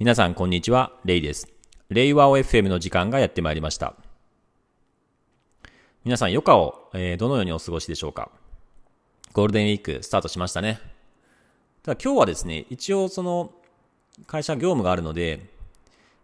[0.00, 1.46] 皆さんこんにちは、レイです。
[1.90, 3.96] レイワオ FM の時間がやってまいりました。
[6.04, 8.30] 皆さん余暇を、えー、どのようにお過ごしでしょうか？
[9.34, 10.80] ゴールデンウィークスタートしましたね。
[11.82, 13.52] ただ今日はですね、一応その
[14.26, 15.50] 会社業務があるので、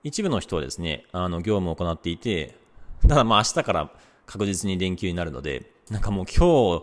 [0.02, 2.56] 一部の人はですね、あの業務を行っていて、
[3.02, 3.90] ただまあ明日から
[4.24, 6.80] 確実に連休になるので、なんかもう今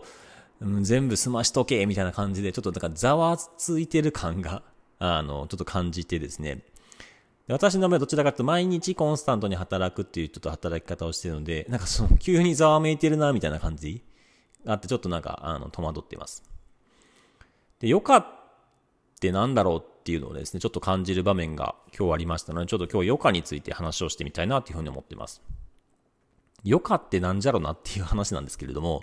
[0.62, 4.62] 日、全部済ましとけみたいな感じで、ちょっとなんかざわついてる感が、
[5.00, 6.62] あの、ちょっと感じてですね、
[7.46, 14.02] 私の場合どちらかというと毎日コンスタントに働くっていうちょっと働き方をしてるので、なんかその急にざわめいてるなみたいな感じ
[14.64, 16.42] があってちょっとなんかあの戸惑っています。
[17.80, 18.26] で、余暇っ
[19.20, 25.42] てなんだろうっていうのをですね、ちょっと感じる場面が今日ありましたので、ちょっと今日余暇について話をしてみたいなっていうふうに思っています。
[26.64, 29.02] 余暇ってなんじゃろなっていう話なんですけれども、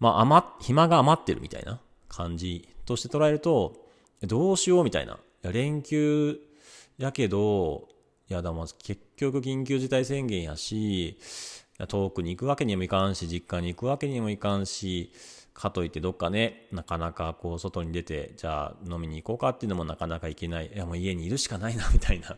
[0.00, 3.74] まあ余、暇が余ってるみたいな感じとして捉えると、
[4.22, 5.18] どうしようみたいな。
[5.42, 6.40] 連休
[6.98, 7.88] やけど、
[8.28, 11.18] いや、だも結局緊急事態宣言やし、
[11.88, 15.12] 遠くに行くわけにもいかんし、実家に行くわけにもいかんし、
[15.52, 20.70] かといってどっかね、なかなかこう外に出て、じゃあ飲みに行こうかっていうのもなかなか行けない。
[20.74, 22.30] いやもう家にいるしかないな、みたいな。
[22.30, 22.34] い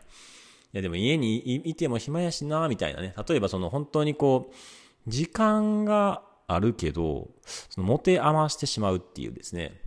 [0.73, 3.13] やでも家にいても暇やしな、みたいなね。
[3.27, 7.29] 例えばその本当にこう、時間があるけど、
[7.69, 9.81] その持て余してしまうっていうですね。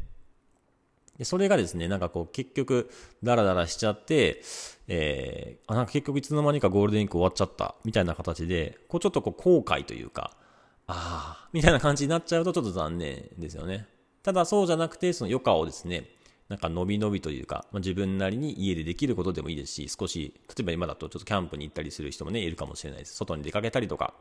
[1.22, 2.90] でそれがですね、なんかこう結局
[3.22, 4.42] ダラダラしちゃって、
[4.88, 10.32] えー、あ、なんか結局いつの間にかゴールデンウィーク終わっちゃったみたいな形で、こうちょっとこう後悔というか、
[10.88, 13.86] ああ、みたいな感じになっちゃうとちょっと残念ですよね。
[14.24, 16.08] ただそうじゃなくて、その余暇をですね、
[16.48, 23.14] なんか伸び伸びというか、まあ、自分なりに家でできることでもいいですし、少し、例えば今だとちょっとキャンプに行ったりする人もね、いるかもしれないです。
[23.14, 24.14] 外に出かけたりとか。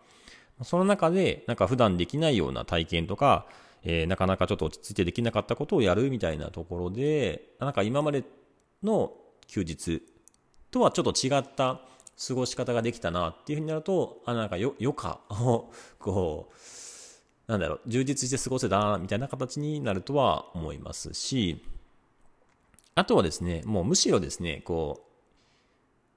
[0.61, 3.47] その中で、なんか普段できないような体験とか、
[3.83, 8.23] えー、なかなかちょっと落ち着いてできなかったことをやるみたいなところで、なんか今まで
[8.83, 9.13] の
[9.47, 10.01] 休日
[10.69, 11.81] とはちょっと違った
[12.27, 16.51] 過ごし方ができたなっていうふうになると、あ、なんかよ、余暇を、こ
[17.47, 21.63] う、なんだろう、充実して過ごせた、みたいな形になるとは思いますし、
[22.93, 25.11] あとはですね、もうむしろですね、こう、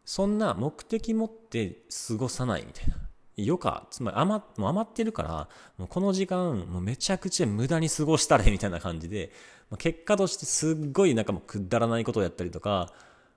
[0.05, 1.79] そんな目的持って
[2.09, 2.97] 過ごさないみたいな。
[3.37, 9.33] 余暇、つまり余もう余ってるから、もうこの時間、もうめちゃくちゃ無駄に過ごしたれみたいな感じで、
[9.79, 12.93] 結果としてすっごいなんかもうくだらないことをやったりとか、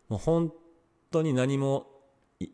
[0.09, 0.53] もう本
[1.11, 1.87] 当に何も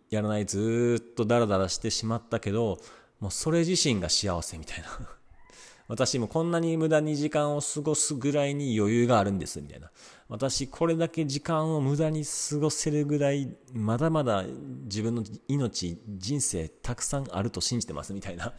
[0.09, 2.79] やらない、ずっとダラダラしてしまったけど、
[3.19, 4.87] もうそれ自身が幸せみたいな。
[5.89, 9.91] 私もこんなに無駄に時間を過ごすぐらいに余裕があるんです、みたいな。
[10.33, 14.43] 私これだけ時間を無駄に過ごせるぐらい、まだまだ
[14.85, 18.51] 自分の命、人生たくさんあると信じてます、みたいな。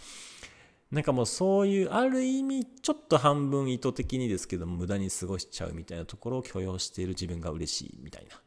[0.93, 8.41] なんかもうそういう、ある意味、ちょっと半分意図的にですけど、無駄に過ごしちゃうみたいなところを許容している自分が嬉しいみたいな。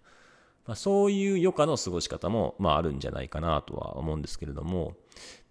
[0.66, 4.96] まあ、そういう余暇の過ごし方も、まああるんじゃないかなとは思うんですけれども、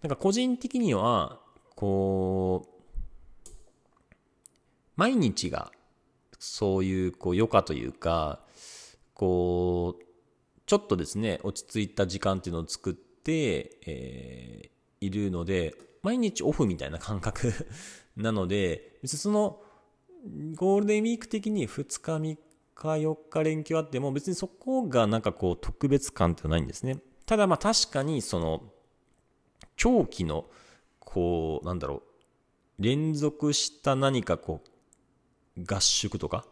[0.01, 1.43] なんか個人的には、
[1.75, 2.67] こ
[3.45, 4.21] う、
[4.97, 5.73] 毎日が
[6.39, 8.41] そういうこう余暇というか、
[9.15, 10.05] こう、
[10.67, 17.53] ちょっとですね、落ち着いた時間っていうのを作って、えー、いるので、毎日オフみたいな感覚
[18.17, 19.63] なので、別にその、
[20.55, 22.39] ゴールデンウィーク的に2日、3
[22.75, 26.99] 日、4日連休あっても、別にそこがなんかこう特別感ってないんですね。
[27.27, 28.73] ただまあ確かにその、
[29.77, 30.49] 長期の、
[30.99, 32.03] こう、なんだろ
[32.79, 34.71] う、連続した何かこう、
[35.59, 36.45] 合宿とか、わ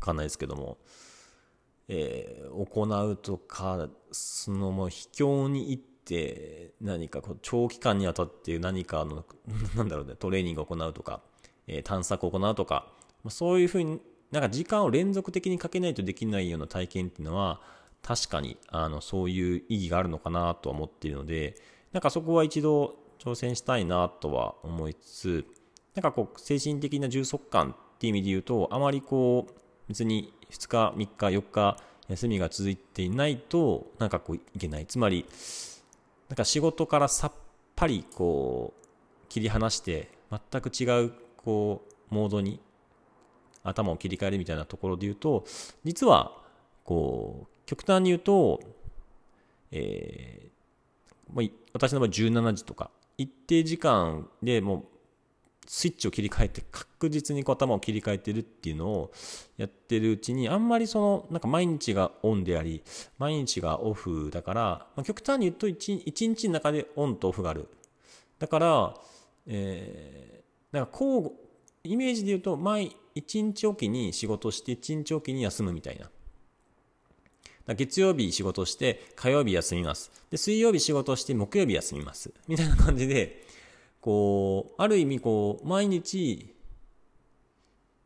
[0.00, 0.78] かんないですけども、
[1.88, 9.24] えー、行うとか、そのもう秘境に行って、何かこう長期間にわたって何かの、
[9.76, 11.22] なんだろうね、トレーニングを行うとか、
[11.66, 12.92] えー、探索を行うとか、
[13.28, 17.60] そういうふうになんか時間を連続的にかけないとできないような体験っていうのは、
[18.02, 21.56] 確かに、あの、そういう意義があるのかなとは思っているので、
[21.92, 25.46] なんかそこは一度挑戦したいなとは思いつつ、
[25.94, 29.54] なんかこう、精神的な充足感っていう意味で言うと、あまりこう、
[29.88, 31.76] 別に2日、3日、4日、
[32.06, 34.86] 休みが続いていないと、なんかこう、いけない。
[34.86, 35.26] つまり、
[36.28, 37.32] なんか仕事からさっ
[37.74, 42.60] ぱりこう、切り離して、全く違う、こう、モードに
[43.64, 45.44] 頭を切り替えるみたいなところで言うと、
[45.82, 46.40] 実は、
[46.84, 48.60] こう、極端に言うと、
[49.72, 54.97] えー、私の場合17時とか、一定時間でもう
[55.70, 59.12] スイッチを切り替えて確実にこう頭を切り替えてるっていうのを
[59.58, 62.82] やってるうちにあんまりそのなんか毎日がオンであり
[63.18, 64.62] 毎日がオフだから、
[64.96, 67.68] まあ、極端に言うと 1, 1日の中でオンとオフがある
[68.38, 68.94] だから、
[69.46, 71.32] えー、なんかこう
[71.84, 76.08] イメージで言うと毎1日おきに仕事して1日おきに休むみたいな
[77.74, 80.10] 月曜日仕事して火曜日休みます。
[80.30, 82.32] で、水曜日仕事して木曜日休みます。
[82.46, 83.44] みたいな感じで、
[84.08, 86.54] こう、ある意味こう、毎日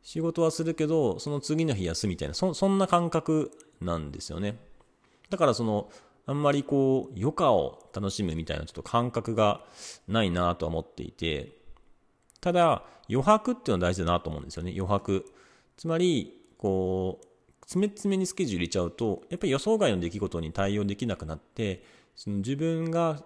[0.02, 4.58] 仕事はするけど、その次の日休みたいな、そそんな感覚なんですよね。
[5.30, 5.92] だからその、
[6.26, 9.64] あんまりこう、余暇を楽しむみたいなちょっと感覚が
[10.08, 11.52] ないなとは思っていて、
[12.40, 15.24] ただ、余白っていうのは大事だなと思うんですよね、余白。
[15.76, 17.26] つまり、こう、
[17.60, 21.84] 詰め詰めにスケジュール入れちゃうと、やっぱり予想外の出来事に対応できなくなって、
[22.16, 23.22] その自分が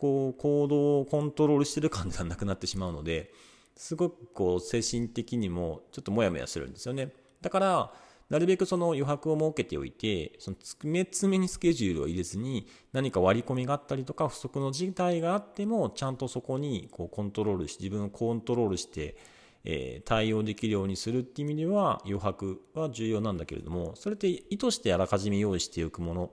[0.00, 3.30] こう行動をコントロールしてる感じがなくなってしまうので、
[3.76, 7.12] すごくこう精神的にもちょっとモヤモヤするんですよね。
[7.42, 7.92] だから、
[8.30, 19.16] なるべくその余白を設けておいて、その詰め詰めにスケジュールを入れずに、何か割り込みがあったりとか、不足の事態があっても、ちゃんとそこにこうコントロールし、自分をコントロールして、
[19.64, 26.30] えー、対応できるようにするっていう意味では、余白は重要なんだけれども、それって意図してあらかじめ用意しておくもの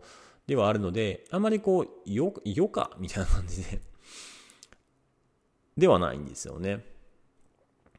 [0.47, 3.81] ではあるので、あまりこう、余暇みたいな感じで
[5.77, 6.83] ではないんですよね。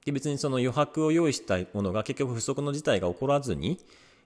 [0.04, 3.78] で、別にその余白を用意したものが結局不足の事態が起こらずに、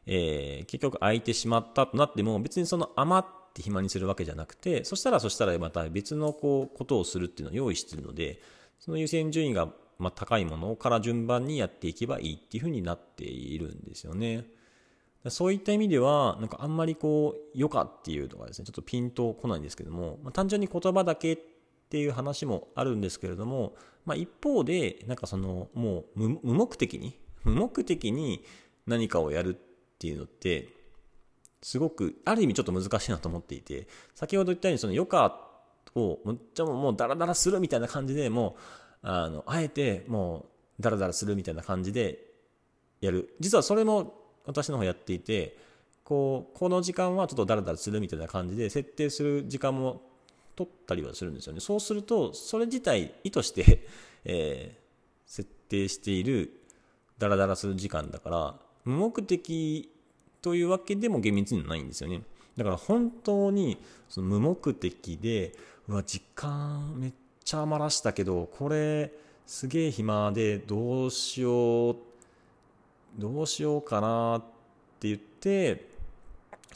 [0.06, 8.40] えー、結局空いてしまったとなっても、別にその余って暇にするわけじゃなくて、そしたらそしたらまた別のこう、ことをするっていうのを用意してるので、
[8.78, 9.68] その優先順位が
[9.98, 14.44] まあ高いものから順番にやっていけばいいっていうふうになっているんですよね。
[15.28, 21.38] そういった意味では、なんかあんまりこう、余暇っていうのがですね、ちょっとピンとこないんですけども、まあ、単純に言葉だけっ
[21.88, 23.74] ていう話もあるんですけれども、
[24.04, 28.44] まあ、一方で、なんかその、もう無目的に、無目的に
[28.86, 29.58] 何かをやるっ
[29.98, 30.68] ていうのって、
[31.62, 33.86] すごく、ある意味ちょっと難しいなと思っていて、
[34.16, 35.52] 先ほど言ったようにその余暇
[35.94, 38.56] をむっちゃもうダラダラするみたいな感じでも
[39.04, 40.46] う、あの、あえても
[40.78, 42.18] うダラダラするみたいな感じで
[43.00, 43.36] やる。
[43.38, 45.56] 実はそれも私の方やっていて、
[46.04, 50.02] こう、この時間はちょっとダラダラするみたいな感じで設定する時間も
[50.56, 51.60] 取ったりはするんですよね。
[51.60, 53.86] そうすると、それ自体意図して
[54.24, 56.60] えー、設定している
[57.18, 59.90] ダラダラする時間だから、無目的
[60.40, 62.22] というわけでも厳密にはないんですよね。
[62.56, 63.78] だから本当に
[64.08, 65.54] その無目的で、
[65.88, 67.12] うわ、時間めっ
[67.44, 69.12] ちゃ余らしたけど、これ
[69.46, 72.11] すげえ暇でどうしようって、
[73.18, 74.42] どうしようかなっ
[75.00, 75.92] て言って、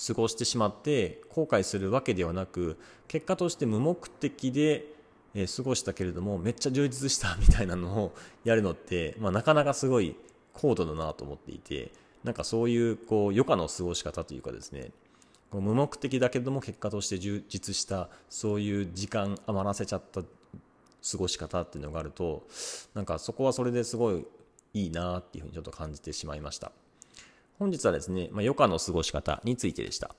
[0.04, 2.78] 過ごしてしまって後悔するわけではなく
[3.08, 4.84] 結果として無目的で
[5.54, 10.16] 過ごしたけれどもめっちゃ充実したみたいなのを やるのって、まあ、なかなかすごい
[10.54, 11.92] 高度だなと思っていて
[12.24, 14.92] なんかそういうこう余暇の過ごし方というかですね
[15.52, 22.46] 無目的だけども結果として充実したそういう時間余らせちゃった過ごし方っていうのがあると
[22.94, 24.26] なんかそこはそれですごい
[24.76, 26.70] いいなっていうふうにちょっと感じてしまいました。
[27.58, 30.14] 本日はですね、まあ、余暇の過ごし方についてでした。